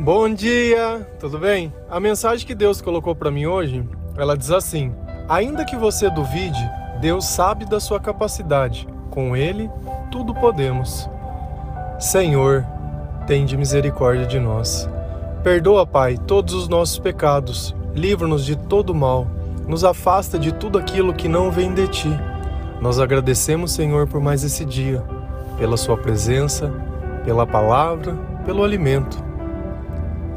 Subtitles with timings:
[0.00, 1.74] Bom dia, tudo bem?
[1.90, 3.84] A mensagem que Deus colocou para mim hoje,
[4.16, 4.94] ela diz assim:
[5.28, 6.70] Ainda que você duvide,
[7.00, 8.86] Deus sabe da sua capacidade.
[9.10, 9.68] Com ele,
[10.08, 11.10] tudo podemos.
[11.98, 12.64] Senhor,
[13.26, 14.88] tende misericórdia de nós.
[15.42, 17.74] Perdoa, Pai, todos os nossos pecados.
[17.92, 19.26] Livra-nos de todo mal.
[19.66, 22.20] Nos afasta de tudo aquilo que não vem de ti.
[22.80, 25.02] Nós agradecemos, Senhor, por mais esse dia,
[25.58, 26.72] pela sua presença,
[27.24, 28.14] pela palavra,
[28.46, 29.26] pelo alimento.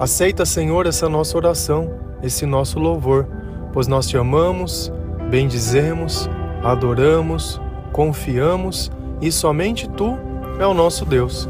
[0.01, 3.27] Aceita, Senhor, essa nossa oração, esse nosso louvor,
[3.71, 4.91] pois nós te amamos,
[5.29, 6.27] bendizemos,
[6.63, 7.61] adoramos,
[7.91, 10.17] confiamos e somente tu
[10.59, 11.47] é o nosso Deus.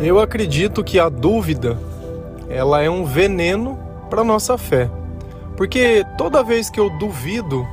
[0.00, 1.76] Eu acredito que a dúvida
[2.48, 3.76] ela é um veneno
[4.08, 4.88] para nossa fé.
[5.56, 7.66] Porque toda vez que eu duvido,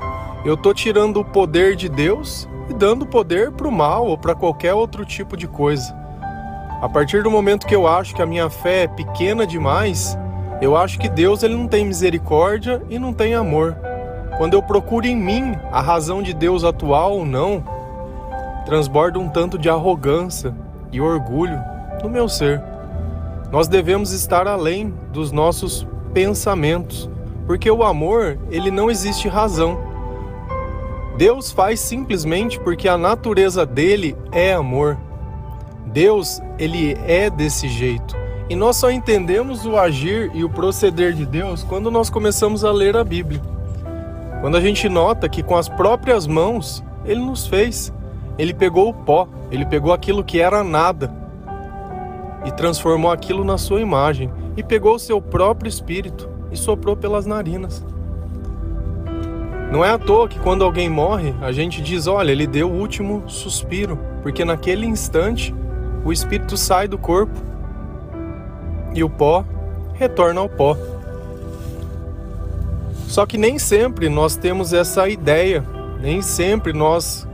[0.44, 4.34] eu tô tirando o poder de Deus e dando poder para o mal ou para
[4.34, 5.99] qualquer outro tipo de coisa.
[6.82, 10.18] A partir do momento que eu acho que a minha fé é pequena demais,
[10.62, 13.76] eu acho que Deus ele não tem misericórdia e não tem amor.
[14.38, 17.62] Quando eu procuro em mim a razão de Deus atual ou não,
[18.66, 20.56] transborda um tanto de arrogância
[20.90, 21.60] e orgulho
[22.02, 22.64] no meu ser.
[23.52, 27.10] Nós devemos estar além dos nossos pensamentos,
[27.46, 29.78] porque o amor, ele não existe razão.
[31.18, 34.98] Deus faz simplesmente porque a natureza dele é amor.
[35.90, 38.16] Deus, ele é desse jeito.
[38.50, 42.72] E nós só entendemos o agir e o proceder de Deus quando nós começamos a
[42.72, 43.42] ler a Bíblia.
[44.42, 47.94] Quando a gente nota que com as próprias mãos ele nos fez.
[48.38, 51.14] Ele pegou o pó, ele pegou aquilo que era nada
[52.46, 57.26] e transformou aquilo na sua imagem e pegou o seu próprio espírito e soprou pelas
[57.26, 57.86] narinas.
[59.72, 62.80] Não é à toa que quando alguém morre, a gente diz: olha, ele deu o
[62.80, 65.54] último suspiro, porque naquele instante
[66.04, 67.40] o espírito sai do corpo
[68.94, 69.46] e o pó
[69.94, 70.78] retorna ao pó.
[73.08, 75.64] Só que nem sempre nós temos essa ideia,
[76.00, 77.28] nem sempre nós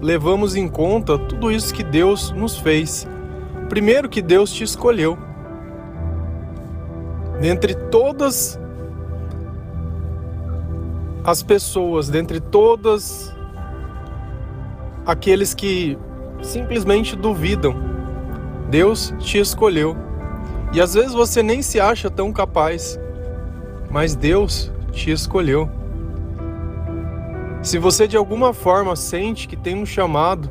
[0.00, 3.06] levamos em conta tudo isso que Deus nos fez.
[3.68, 5.18] Primeiro, que Deus te escolheu.
[7.40, 8.58] Dentre todas
[11.24, 13.36] as pessoas, dentre todas
[15.04, 15.98] aqueles que
[16.42, 17.87] simplesmente duvidam
[18.68, 19.96] Deus te escolheu.
[20.72, 23.00] E às vezes você nem se acha tão capaz,
[23.90, 25.70] mas Deus te escolheu.
[27.62, 30.50] Se você de alguma forma sente que tem um chamado,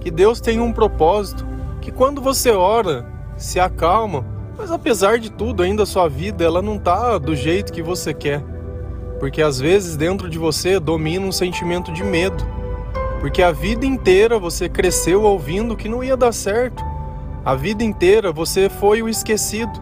[0.00, 1.46] que Deus tem um propósito,
[1.80, 3.06] que quando você ora,
[3.36, 4.24] se acalma,
[4.58, 8.12] mas apesar de tudo, ainda a sua vida ela não tá do jeito que você
[8.12, 8.42] quer.
[9.20, 12.44] Porque às vezes dentro de você domina um sentimento de medo.
[13.20, 16.91] Porque a vida inteira você cresceu ouvindo que não ia dar certo
[17.44, 19.72] a vida inteira você foi o esquecido.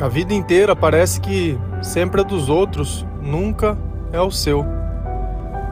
[0.00, 3.78] A vida inteira parece que sempre é dos outros, nunca
[4.12, 4.64] é o seu.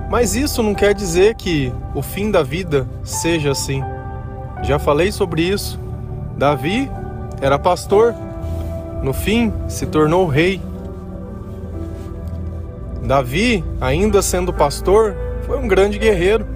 [0.08, 3.82] Mas isso não quer dizer que o fim da vida seja assim.
[4.62, 5.80] Já falei sobre isso.
[6.36, 6.88] Davi
[7.40, 8.14] era pastor,
[9.02, 10.60] no fim se tornou rei.
[13.02, 16.46] Davi, ainda sendo pastor, foi um grande guerreiro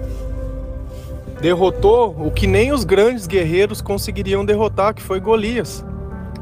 [1.43, 5.83] derrotou o que nem os grandes guerreiros conseguiriam derrotar, que foi Golias.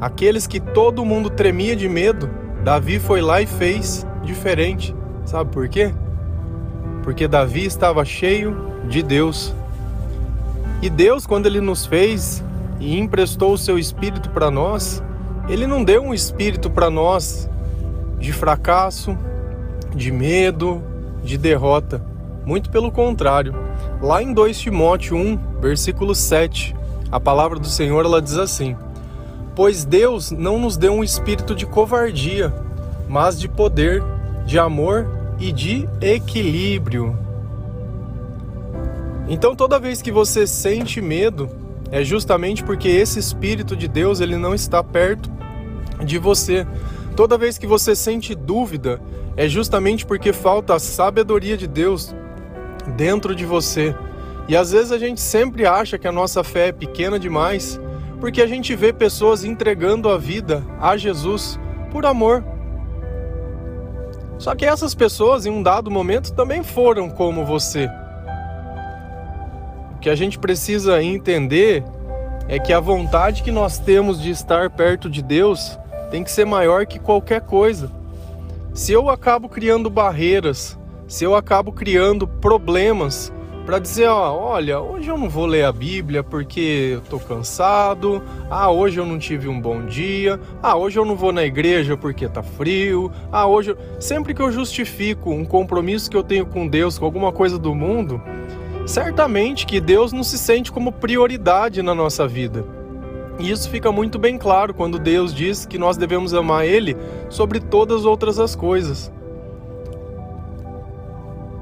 [0.00, 2.30] Aqueles que todo mundo tremia de medo,
[2.62, 4.94] Davi foi lá e fez diferente.
[5.24, 5.92] Sabe por quê?
[7.02, 8.56] Porque Davi estava cheio
[8.88, 9.52] de Deus.
[10.80, 12.40] E Deus, quando ele nos fez
[12.78, 15.02] e emprestou o seu espírito para nós,
[15.48, 17.50] ele não deu um espírito para nós
[18.20, 19.18] de fracasso,
[19.96, 20.80] de medo,
[21.24, 22.00] de derrota.
[22.46, 23.71] Muito pelo contrário.
[24.02, 26.74] Lá em 2 Timóteo 1, versículo 7,
[27.12, 28.74] a palavra do Senhor ela diz assim:
[29.54, 32.52] Pois Deus não nos deu um espírito de covardia,
[33.08, 34.02] mas de poder,
[34.44, 35.06] de amor
[35.38, 37.16] e de equilíbrio.
[39.28, 41.48] Então toda vez que você sente medo,
[41.92, 45.30] é justamente porque esse espírito de Deus ele não está perto
[46.04, 46.66] de você.
[47.14, 49.00] Toda vez que você sente dúvida,
[49.36, 52.12] é justamente porque falta a sabedoria de Deus
[52.96, 53.94] dentro de você.
[54.48, 57.80] E às vezes a gente sempre acha que a nossa fé é pequena demais,
[58.20, 61.58] porque a gente vê pessoas entregando a vida a Jesus
[61.90, 62.44] por amor.
[64.38, 67.88] Só que essas pessoas, em um dado momento, também foram como você.
[69.94, 71.84] O que a gente precisa entender
[72.48, 75.78] é que a vontade que nós temos de estar perto de Deus
[76.10, 77.90] tem que ser maior que qualquer coisa.
[78.74, 80.78] Se eu acabo criando barreiras
[81.12, 83.30] se eu acabo criando problemas
[83.66, 88.22] para dizer, ó, olha, hoje eu não vou ler a Bíblia porque eu tô cansado.
[88.48, 90.40] Ah, hoje eu não tive um bom dia.
[90.62, 93.12] Ah, hoje eu não vou na igreja porque tá frio.
[93.30, 93.78] Ah, hoje eu...
[94.00, 97.74] sempre que eu justifico um compromisso que eu tenho com Deus, com alguma coisa do
[97.74, 98.18] mundo,
[98.86, 102.64] certamente que Deus não se sente como prioridade na nossa vida.
[103.38, 106.96] E isso fica muito bem claro quando Deus diz que nós devemos amar ele
[107.28, 109.12] sobre todas as outras as coisas.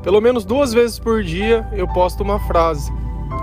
[0.02, 2.90] Pelo menos duas vezes por dia eu posto uma frase.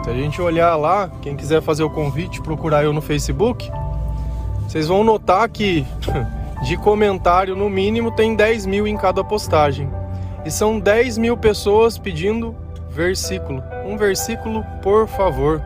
[0.04, 3.70] Se a gente olhar lá, quem quiser fazer o convite, procurar eu no Facebook,
[4.68, 5.86] vocês vão notar que
[6.64, 9.90] de comentário no mínimo tem 10 mil em cada postagem.
[10.46, 12.56] E são 10 mil pessoas pedindo
[12.90, 13.64] versículo.
[13.86, 15.62] Um versículo, por favor.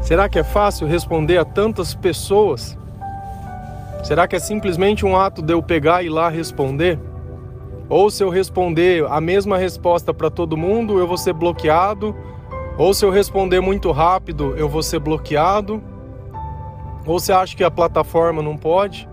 [0.00, 2.76] Será que é fácil responder a tantas pessoas?
[4.02, 6.98] Será que é simplesmente um ato de eu pegar e ir lá responder?
[7.92, 12.16] Ou se eu responder a mesma resposta para todo mundo, eu vou ser bloqueado.
[12.78, 15.74] Ou se eu responder muito rápido, eu vou ser bloqueado.
[17.04, 19.06] Ou você acha que a plataforma não pode?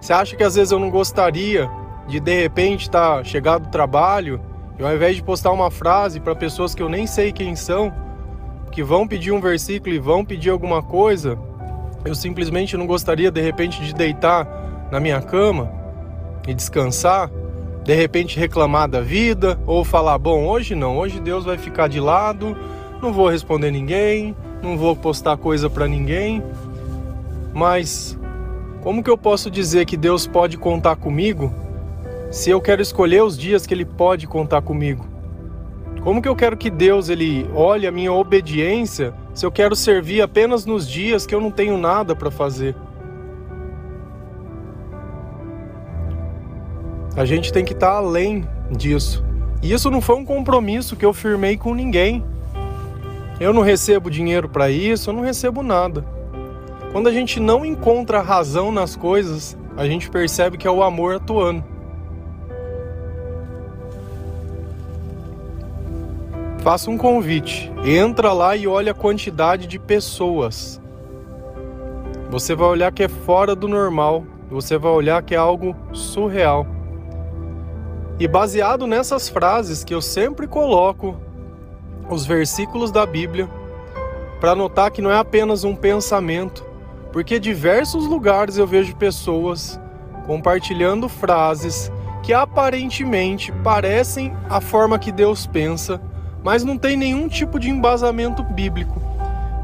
[0.00, 1.70] Você acha que às vezes eu não gostaria
[2.08, 4.40] de de repente estar tá chegado do trabalho
[4.76, 7.94] e ao invés de postar uma frase para pessoas que eu nem sei quem são,
[8.72, 11.38] que vão pedir um versículo e vão pedir alguma coisa,
[12.04, 15.70] eu simplesmente não gostaria de repente de deitar na minha cama
[16.48, 17.30] e descansar
[17.84, 22.00] de repente reclamar da vida ou falar: bom, hoje não, hoje Deus vai ficar de
[22.00, 22.56] lado,
[23.00, 26.42] não vou responder ninguém, não vou postar coisa para ninguém.
[27.52, 28.18] Mas
[28.82, 31.52] como que eu posso dizer que Deus pode contar comigo
[32.30, 35.14] se eu quero escolher os dias que Ele pode contar comigo?
[36.02, 40.20] Como que eu quero que Deus ele olhe a minha obediência se eu quero servir
[40.20, 42.76] apenas nos dias que eu não tenho nada para fazer?
[47.16, 49.24] A gente tem que estar tá além disso.
[49.62, 52.24] E isso não foi um compromisso que eu firmei com ninguém.
[53.38, 56.04] Eu não recebo dinheiro para isso, eu não recebo nada.
[56.92, 61.16] Quando a gente não encontra razão nas coisas, a gente percebe que é o amor
[61.16, 61.64] atuando.
[66.58, 67.70] Faça um convite.
[67.84, 70.80] Entra lá e olha a quantidade de pessoas.
[72.30, 74.24] Você vai olhar que é fora do normal.
[74.50, 76.73] Você vai olhar que é algo surreal.
[78.18, 81.16] E baseado nessas frases que eu sempre coloco,
[82.08, 83.48] os versículos da Bíblia,
[84.40, 86.64] para notar que não é apenas um pensamento,
[87.12, 89.80] porque diversos lugares eu vejo pessoas
[90.26, 91.90] compartilhando frases
[92.22, 96.00] que aparentemente parecem a forma que Deus pensa,
[96.42, 99.02] mas não tem nenhum tipo de embasamento bíblico.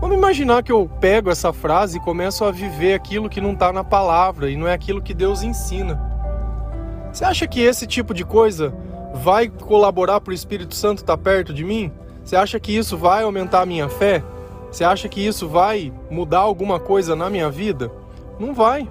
[0.00, 3.72] Vamos imaginar que eu pego essa frase e começo a viver aquilo que não está
[3.72, 6.09] na palavra e não é aquilo que Deus ensina.
[7.12, 8.72] Você acha que esse tipo de coisa
[9.14, 11.92] vai colaborar para o Espírito Santo estar tá perto de mim?
[12.24, 14.22] Você acha que isso vai aumentar a minha fé?
[14.70, 17.90] Você acha que isso vai mudar alguma coisa na minha vida?
[18.38, 18.88] Não vai.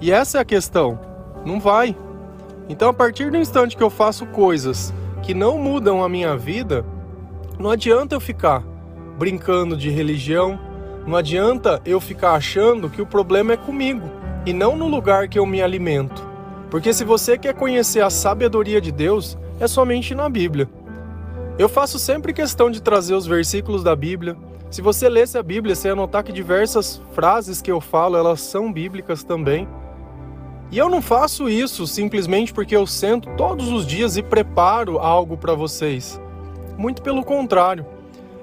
[0.00, 0.98] E essa é a questão.
[1.44, 1.96] Não vai.
[2.68, 4.92] Então, a partir do instante que eu faço coisas
[5.22, 6.84] que não mudam a minha vida,
[7.58, 8.64] não adianta eu ficar
[9.16, 10.58] brincando de religião,
[11.06, 14.10] não adianta eu ficar achando que o problema é comigo
[14.44, 16.25] e não no lugar que eu me alimento.
[16.70, 20.68] Porque se você quer conhecer a sabedoria de Deus, é somente na Bíblia.
[21.58, 24.36] Eu faço sempre questão de trazer os versículos da Bíblia.
[24.70, 28.40] Se você lesse a Bíblia, você ia notar que diversas frases que eu falo, elas
[28.40, 29.66] são bíblicas também.
[30.70, 35.36] E eu não faço isso simplesmente porque eu sento todos os dias e preparo algo
[35.36, 36.20] para vocês.
[36.76, 37.86] Muito pelo contrário.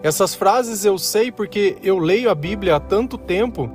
[0.01, 3.69] Essas frases eu sei porque eu leio a Bíblia há tanto tempo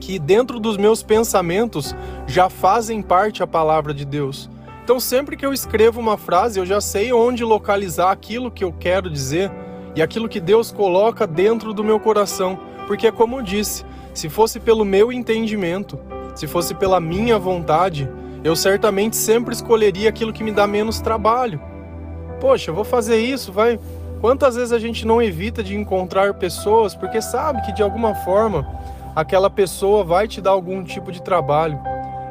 [0.00, 1.94] que dentro dos meus pensamentos
[2.26, 4.50] já fazem parte a palavra de Deus.
[4.82, 8.72] Então, sempre que eu escrevo uma frase, eu já sei onde localizar aquilo que eu
[8.72, 9.52] quero dizer
[9.94, 12.58] e aquilo que Deus coloca dentro do meu coração.
[12.86, 15.98] Porque, como eu disse, se fosse pelo meu entendimento,
[16.34, 18.08] se fosse pela minha vontade,
[18.42, 21.60] eu certamente sempre escolheria aquilo que me dá menos trabalho.
[22.40, 23.78] Poxa, eu vou fazer isso, vai.
[24.20, 28.66] Quantas vezes a gente não evita de encontrar pessoas porque sabe que de alguma forma
[29.14, 31.78] aquela pessoa vai te dar algum tipo de trabalho.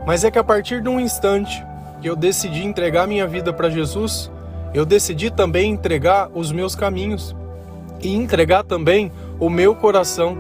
[0.06, 1.64] Mas é que a partir de um instante
[2.02, 4.32] que eu decidi entregar minha vida para Jesus,
[4.74, 7.36] eu decidi também entregar os meus caminhos
[8.02, 10.38] e entregar também o meu coração.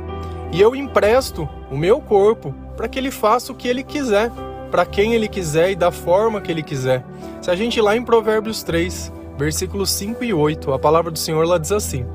[0.52, 4.32] E eu empresto o meu corpo para que ele faça o que ele quiser,
[4.72, 7.04] para quem ele quiser e da forma que ele quiser.
[7.42, 11.20] Se a gente ir lá em Provérbios 3, versículos 5 e 8, a palavra do
[11.20, 12.06] Senhor lá diz assim: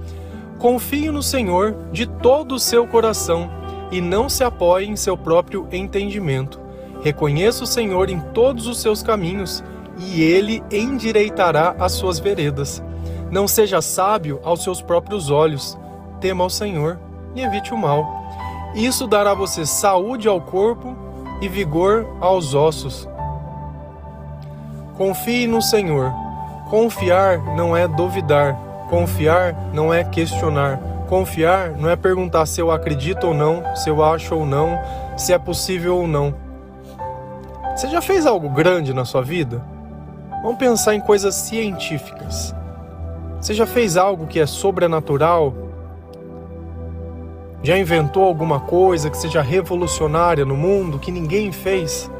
[0.59, 3.51] Confie no Senhor de todo o seu coração
[3.91, 6.61] e não se apoie em seu próprio entendimento.
[7.03, 9.63] Reconheça o Senhor em todos os seus caminhos
[9.99, 12.83] e ele endireitará as suas veredas.
[13.31, 15.79] Não seja sábio aos seus próprios olhos.
[16.21, 16.99] Tema ao Senhor
[17.35, 18.07] e evite o mal.
[18.75, 20.97] Isso dará a você saúde ao corpo
[21.41, 23.09] e vigor aos ossos.
[24.97, 26.13] Confie no Senhor.
[26.71, 28.57] Confiar não é duvidar.
[28.89, 30.94] Confiar não é questionar.
[31.09, 34.79] Confiar não é perguntar se eu acredito ou não, se eu acho ou não,
[35.17, 36.35] se é possível ou não.
[37.77, 39.63] Você já fez algo grande na sua vida?
[40.43, 42.55] Vamos pensar em coisas científicas.
[43.41, 45.53] Você já fez algo que é sobrenatural?
[47.63, 52.11] Já inventou alguma coisa que seja revolucionária no mundo que ninguém fez?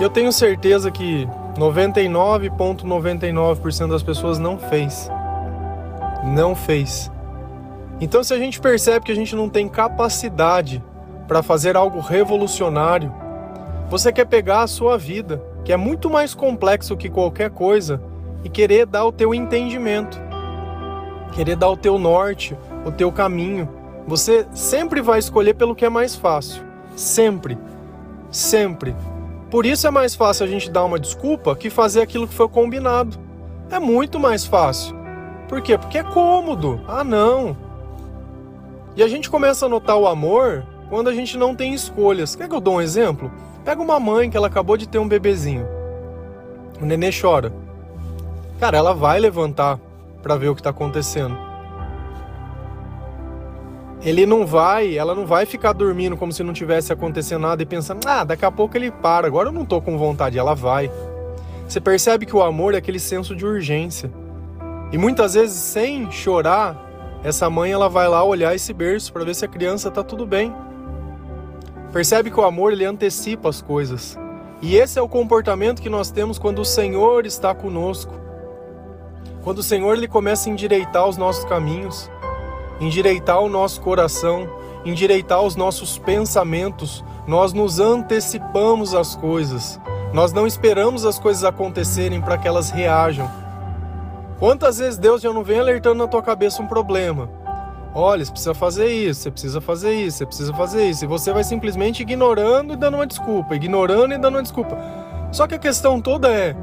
[0.00, 5.10] Eu tenho certeza que 99,99% ,99 das pessoas não fez.
[6.24, 7.10] Não fez.
[8.00, 10.82] Então, se a gente percebe que a gente não tem capacidade
[11.28, 13.12] para fazer algo revolucionário,
[13.88, 18.00] você quer pegar a sua vida, que é muito mais complexo que qualquer coisa,
[18.44, 20.20] e querer dar o teu entendimento,
[21.32, 23.68] querer dar o teu norte, o teu caminho.
[24.06, 26.62] Você sempre vai escolher pelo que é mais fácil.
[26.96, 27.56] Sempre.
[28.30, 28.96] Sempre.
[29.52, 32.48] Por isso é mais fácil a gente dar uma desculpa que fazer aquilo que foi
[32.48, 33.18] combinado.
[33.70, 34.96] É muito mais fácil.
[35.46, 35.76] Por quê?
[35.76, 36.80] Porque é cômodo.
[36.88, 37.54] Ah, não.
[38.96, 42.34] E a gente começa a notar o amor quando a gente não tem escolhas.
[42.34, 43.30] Quer que eu dou um exemplo?
[43.62, 45.68] Pega uma mãe que ela acabou de ter um bebezinho.
[46.80, 47.52] O nenê chora.
[48.58, 49.78] Cara, ela vai levantar
[50.22, 51.51] para ver o que está acontecendo
[54.04, 57.66] ele não vai, ela não vai ficar dormindo como se não tivesse acontecendo nada e
[57.66, 60.90] pensando, ah, daqui a pouco ele para, agora eu não tô com vontade, ela vai.
[61.68, 64.10] Você percebe que o amor é aquele senso de urgência.
[64.90, 66.76] E muitas vezes, sem chorar,
[67.22, 70.26] essa mãe ela vai lá olhar esse berço para ver se a criança tá tudo
[70.26, 70.52] bem.
[71.92, 74.18] Percebe que o amor ele antecipa as coisas.
[74.60, 78.12] E esse é o comportamento que nós temos quando o Senhor está conosco.
[79.42, 82.10] Quando o Senhor ele começa a endireitar os nossos caminhos
[82.82, 84.48] endireitar o nosso coração,
[84.84, 89.80] endireitar os nossos pensamentos, nós nos antecipamos às coisas.
[90.12, 93.30] Nós não esperamos as coisas acontecerem para que elas reajam.
[94.38, 97.30] Quantas vezes Deus já não vem alertando na tua cabeça um problema?
[97.94, 101.04] Olha, você precisa fazer isso, você precisa fazer isso, você precisa fazer isso.
[101.04, 104.76] E você vai simplesmente ignorando e dando uma desculpa, ignorando e dando uma desculpa.
[105.30, 106.56] Só que a questão toda é: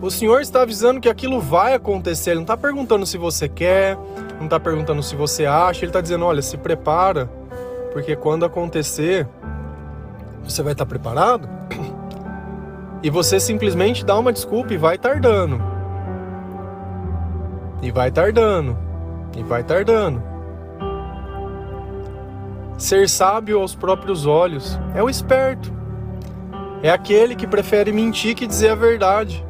[0.00, 3.98] o Senhor está avisando que aquilo vai acontecer, Ele não está perguntando se você quer,
[4.38, 7.26] não está perguntando se você acha, ele está dizendo: olha, se prepara,
[7.92, 9.28] porque quando acontecer,
[10.42, 11.48] você vai estar tá preparado.
[13.02, 15.58] E você simplesmente dá uma desculpa e vai tardando.
[17.80, 18.76] E vai tardando.
[19.34, 20.22] E vai tardando.
[22.76, 25.72] Ser sábio aos próprios olhos é o esperto.
[26.82, 29.42] É aquele que prefere mentir que dizer a verdade.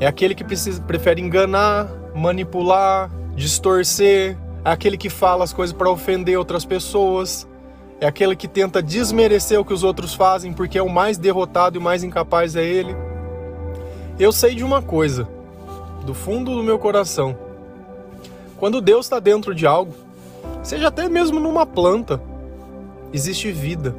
[0.00, 5.90] É aquele que precisa, prefere enganar, manipular, distorcer, é aquele que fala as coisas para
[5.90, 7.46] ofender outras pessoas,
[8.00, 11.76] é aquele que tenta desmerecer o que os outros fazem porque é o mais derrotado
[11.76, 12.94] e o mais incapaz é ele.
[14.18, 15.28] Eu sei de uma coisa,
[16.04, 17.36] do fundo do meu coração.
[18.56, 19.94] Quando Deus está dentro de algo,
[20.62, 22.20] seja até mesmo numa planta,
[23.12, 23.94] existe vida.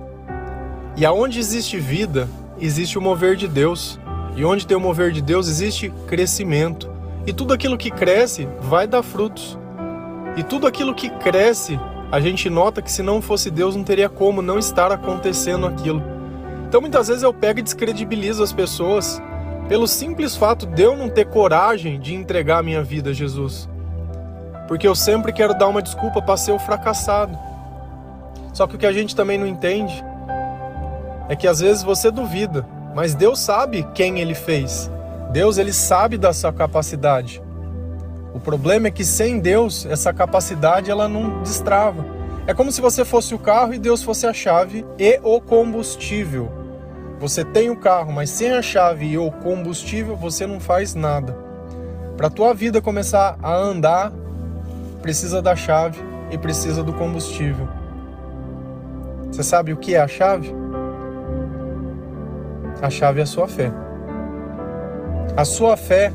[0.96, 4.00] E aonde existe vida, existe o mover de Deus.
[4.36, 6.90] E onde tem o mover de Deus, existe crescimento.
[7.26, 9.58] E tudo aquilo que cresce vai dar frutos.
[10.36, 11.80] E tudo aquilo que cresce,
[12.12, 16.04] a gente nota que se não fosse Deus, não teria como não estar acontecendo aquilo.
[16.68, 19.22] Então muitas vezes eu pego e descredibilizo as pessoas
[19.70, 23.70] pelo simples fato de eu não ter coragem de entregar a minha vida a Jesus.
[24.68, 27.38] Porque eu sempre quero dar uma desculpa para ser o fracassado.
[28.54, 30.04] Só que o que a gente também não entende
[31.30, 32.66] é que às vezes você duvida,
[32.96, 34.90] mas Deus sabe quem ele fez.
[35.34, 37.44] Deus ele sabe da sua capacidade.
[38.34, 42.06] O problema é que sem Deus essa capacidade ela não destrava.
[42.48, 46.50] É como se você fosse o carro e Deus fosse a chave e o combustível.
[47.20, 51.36] Você tem o carro, mas sem a chave e o combustível você não faz nada.
[52.16, 54.14] Para a tua vida começar a andar,
[55.02, 56.00] precisa da chave
[56.32, 57.68] e precisa do combustível.
[59.32, 60.65] Você sabe o que é a chave?
[62.82, 63.72] A chave é a sua fé.
[65.36, 66.12] A sua fé,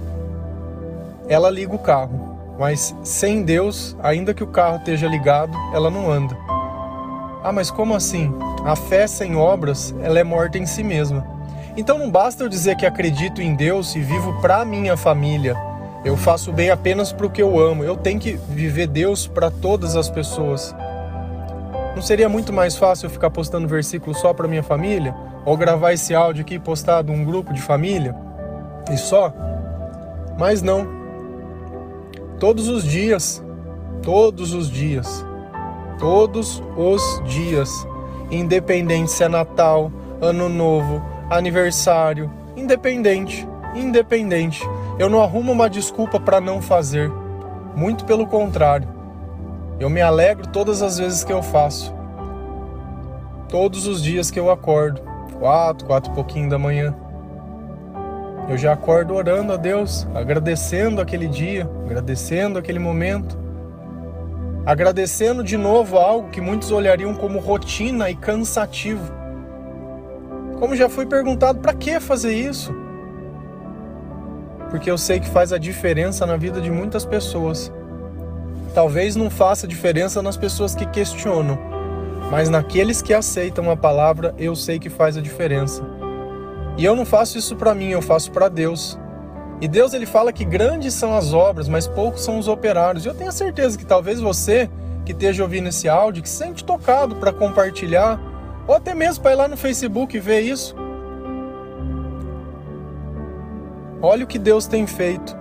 [1.28, 6.10] ela liga o carro, mas sem Deus, ainda que o carro esteja ligado, ela não
[6.10, 6.36] anda.
[7.42, 8.32] Ah, mas como assim?
[8.64, 11.26] A fé sem obras, ela é morta em si mesma.
[11.76, 15.56] Então não basta eu dizer que acredito em Deus e vivo para minha família.
[16.04, 17.84] Eu faço bem apenas para o que eu amo.
[17.84, 20.74] Eu tenho que viver Deus para todas as pessoas.
[21.94, 25.14] Não seria muito mais fácil eu ficar postando versículo só para minha família?
[25.44, 28.14] Ou gravar esse áudio aqui postado num grupo de família
[28.90, 29.32] e só.
[30.38, 30.86] Mas não.
[32.38, 33.44] Todos os dias,
[34.02, 35.24] todos os dias,
[35.98, 37.86] todos os dias,
[38.30, 44.62] independente se é Natal, Ano Novo, aniversário, independente, independente.
[44.98, 47.10] Eu não arrumo uma desculpa para não fazer.
[47.76, 48.88] Muito pelo contrário.
[49.78, 51.94] Eu me alegro todas as vezes que eu faço.
[53.48, 55.00] Todos os dias que eu acordo,
[55.40, 56.94] quatro, quatro e pouquinho da manhã.
[58.48, 63.38] Eu já acordo orando a Deus, agradecendo aquele dia, agradecendo aquele momento,
[64.66, 69.10] agradecendo de novo algo que muitos olhariam como rotina e cansativo.
[70.58, 72.74] Como já fui perguntado, para que fazer isso?
[74.68, 77.72] Porque eu sei que faz a diferença na vida de muitas pessoas.
[78.74, 81.58] Talvez não faça diferença nas pessoas que questionam,
[82.30, 85.82] mas naqueles que aceitam a palavra, eu sei que faz a diferença.
[86.78, 88.96] E eu não faço isso para mim, eu faço para Deus.
[89.60, 93.04] E Deus ele fala que grandes são as obras, mas poucos são os operários.
[93.04, 94.70] E eu tenho certeza que talvez você
[95.04, 98.18] que esteja ouvindo esse áudio, que se sente tocado para compartilhar,
[98.66, 100.76] ou até mesmo para ir lá no Facebook e ver isso.
[104.00, 105.36] Olha o que Deus tem feito.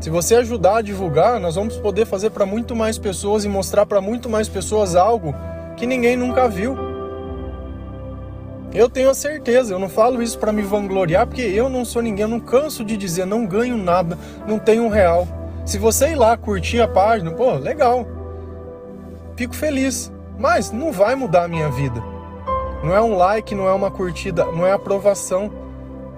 [0.00, 3.84] Se você ajudar a divulgar, nós vamos poder fazer para muito mais pessoas e mostrar
[3.84, 5.34] para muito mais pessoas algo
[5.78, 6.76] que ninguém nunca viu.
[8.74, 12.02] Eu tenho a certeza, eu não falo isso para me vangloriar, porque eu não sou
[12.02, 15.26] ninguém, eu não canso de dizer, não ganho nada, não tenho um real.
[15.64, 18.06] Se você ir lá curtir a página, pô, legal.
[19.36, 22.02] Fico feliz, mas não vai mudar a minha vida.
[22.82, 25.50] Não é um like, não é uma curtida, não é aprovação,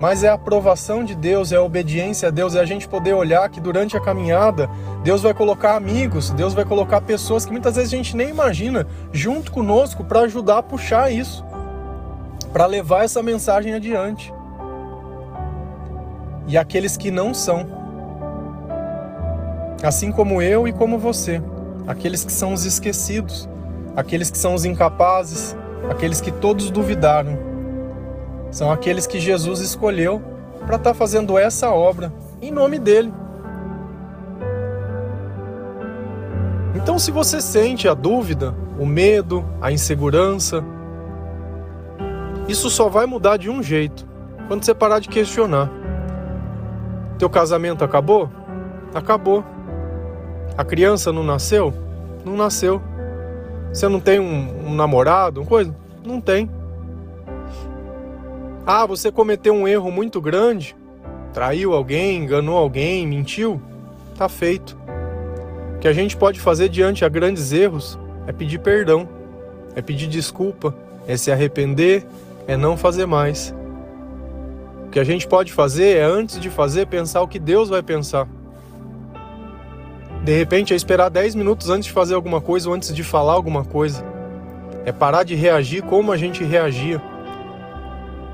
[0.00, 3.12] mas é a aprovação de Deus, é a obediência a Deus, é a gente poder
[3.12, 4.68] olhar que durante a caminhada
[5.04, 8.86] Deus vai colocar amigos, Deus vai colocar pessoas que muitas vezes a gente nem imagina
[9.12, 11.44] junto conosco para ajudar a puxar isso,
[12.50, 14.32] para levar essa mensagem adiante.
[16.48, 17.66] E aqueles que não são,
[19.82, 21.42] assim como eu e como você,
[21.86, 23.46] aqueles que são os esquecidos,
[23.94, 25.54] aqueles que são os incapazes,
[25.90, 27.49] aqueles que todos duvidaram.
[28.50, 30.20] São aqueles que Jesus escolheu
[30.66, 33.12] para estar tá fazendo essa obra em nome dele.
[36.74, 40.64] Então, se você sente a dúvida, o medo, a insegurança,
[42.48, 44.06] isso só vai mudar de um jeito:
[44.48, 45.70] quando você parar de questionar.
[47.18, 48.30] Teu casamento acabou?
[48.94, 49.44] Acabou.
[50.56, 51.72] A criança não nasceu?
[52.24, 52.80] Não nasceu.
[53.72, 55.74] Você não tem um, um namorado, uma coisa?
[56.04, 56.50] Não tem.
[58.66, 60.76] Ah, você cometeu um erro muito grande,
[61.32, 63.60] traiu alguém, enganou alguém, mentiu?
[64.16, 64.76] Tá feito.
[65.76, 69.08] O que a gente pode fazer diante a grandes erros é pedir perdão,
[69.74, 70.74] é pedir desculpa,
[71.06, 72.06] é se arrepender,
[72.46, 73.54] é não fazer mais.
[74.86, 77.82] O que a gente pode fazer é, antes de fazer, pensar o que Deus vai
[77.82, 78.28] pensar.
[80.22, 83.32] De repente é esperar 10 minutos antes de fazer alguma coisa ou antes de falar
[83.32, 84.04] alguma coisa.
[84.84, 87.00] É parar de reagir como a gente reagia.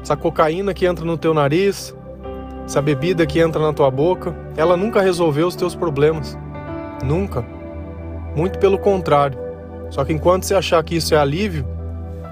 [0.06, 1.92] Essa cocaína que entra no teu nariz,
[2.64, 6.38] essa bebida que entra na tua boca, ela nunca resolveu os teus problemas.
[7.02, 7.44] Nunca.
[8.36, 9.36] Muito pelo contrário.
[9.90, 11.66] Só que enquanto você achar que isso é alívio,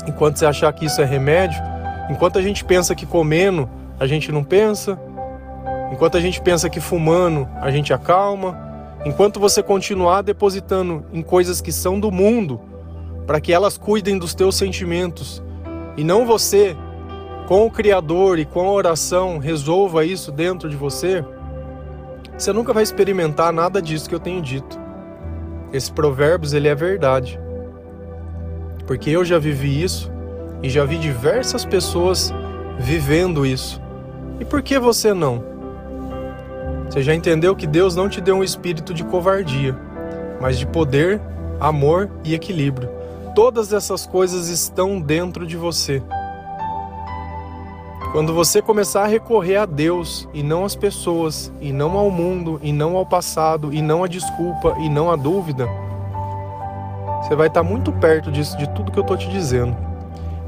[0.06, 1.60] enquanto você achar que isso é remédio,
[2.08, 4.96] enquanto a gente pensa que comendo a gente não pensa,
[5.92, 8.56] enquanto a gente pensa que fumando a gente acalma,
[9.04, 12.58] Enquanto você continuar depositando em coisas que são do mundo,
[13.26, 15.42] para que elas cuidem dos teus sentimentos,
[15.94, 16.74] e não você,
[17.46, 21.24] com o Criador e com a oração, resolva isso dentro de você,
[22.36, 24.80] você nunca vai experimentar nada disso que eu tenho dito.
[25.72, 27.38] Esse provérbios ele é verdade.
[28.86, 30.10] Porque eu já vivi isso
[30.62, 32.32] e já vi diversas pessoas
[32.78, 33.80] vivendo isso.
[34.40, 35.44] E por que você não?
[36.88, 39.76] Você já entendeu que Deus não te deu um espírito de covardia,
[40.40, 41.20] mas de poder,
[41.60, 42.88] amor e equilíbrio.
[43.34, 46.02] Todas essas coisas estão dentro de você.
[48.14, 52.60] Quando você começar a recorrer a Deus e não às pessoas, e não ao mundo,
[52.62, 55.68] e não ao passado, e não à desculpa, e não à dúvida,
[57.20, 59.76] você vai estar muito perto disso, de tudo que eu estou te dizendo.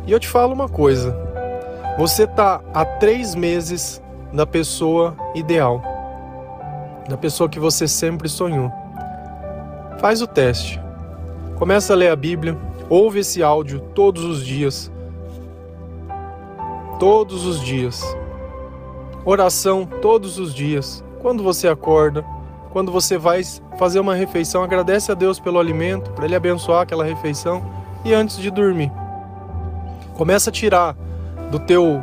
[0.06, 1.14] E eu te falo uma coisa:
[1.98, 4.00] você está há três meses
[4.32, 5.96] da pessoa ideal
[7.08, 8.72] da pessoa que você sempre sonhou.
[9.98, 10.80] Faz o teste.
[11.56, 12.56] Começa a ler a Bíblia,
[12.88, 14.90] ouve esse áudio todos os dias.
[16.98, 18.02] Todos os dias.
[19.24, 21.04] Oração todos os dias.
[21.20, 22.24] Quando você acorda,
[22.70, 23.42] quando você vai
[23.78, 27.64] fazer uma refeição, agradece a Deus pelo alimento, para Ele abençoar aquela refeição
[28.04, 28.90] e antes de dormir.
[30.14, 30.96] Começa a tirar
[31.50, 32.02] do teu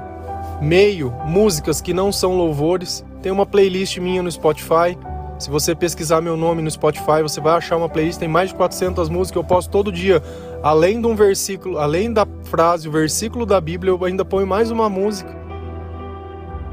[0.61, 3.03] meio músicas que não são louvores.
[3.21, 4.97] Tem uma playlist minha no Spotify.
[5.43, 8.55] Se você pesquisar meu nome no Spotify, você vai achar uma playlist, tem mais de
[8.55, 10.23] 400 músicas, eu posto todo dia.
[10.63, 14.71] Além de um versículo, além da frase, o versículo da Bíblia, eu ainda ponho mais
[14.71, 15.35] uma música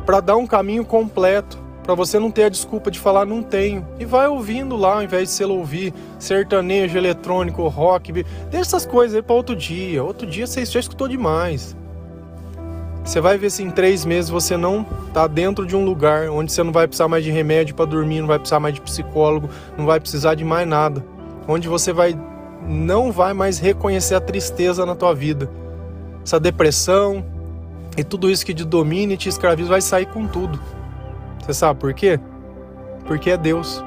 [0.06, 3.85] para dar um caminho completo, para você não ter a desculpa de falar não tenho.
[3.98, 9.16] E vai ouvindo lá, ao invés de você ouvir sertanejo, eletrônico, rock, deixa essas coisas
[9.16, 10.04] aí para outro dia.
[10.04, 11.76] Outro dia você já escutou demais.
[13.04, 16.52] Você vai ver se em três meses você não tá dentro de um lugar onde
[16.52, 19.48] você não vai precisar mais de remédio para dormir, não vai precisar mais de psicólogo,
[19.76, 21.04] não vai precisar de mais nada,
[21.48, 22.18] onde você vai
[22.62, 25.50] não vai mais reconhecer a tristeza na tua vida,
[26.22, 27.24] essa depressão
[27.96, 30.60] e tudo isso que te domina e te escraviza vai sair com tudo.
[31.40, 32.20] Você sabe por quê?
[33.06, 33.82] Porque é Deus,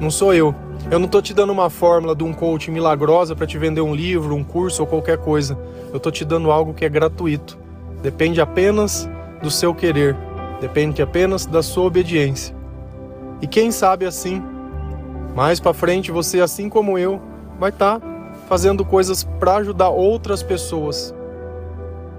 [0.00, 0.54] não sou eu.
[0.90, 3.94] Eu não tô te dando uma fórmula de um coach milagrosa para te vender um
[3.94, 5.58] livro, um curso ou qualquer coisa.
[5.92, 7.58] Eu tô te dando algo que é gratuito
[8.02, 9.08] depende apenas
[9.42, 10.16] do seu querer,
[10.60, 12.54] depende apenas da sua obediência.
[13.40, 14.42] E quem sabe assim,
[15.34, 17.20] mais para frente você, assim como eu,
[17.58, 18.06] vai estar tá
[18.48, 21.14] fazendo coisas para ajudar outras pessoas.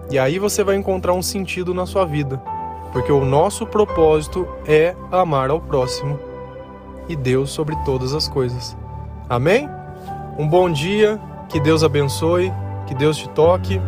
[0.09, 2.41] E aí você vai encontrar um sentido na sua vida,
[2.91, 6.19] porque o nosso propósito é amar ao próximo
[7.07, 8.75] e Deus sobre todas as coisas.
[9.29, 9.69] Amém?
[10.37, 12.51] Um bom dia, que Deus abençoe,
[12.87, 13.79] que Deus te toque.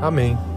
[0.00, 0.55] Amém.